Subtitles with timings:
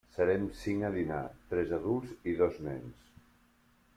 [0.13, 1.19] Serem cinc a dinar,
[1.51, 3.07] tres adults i dos nens.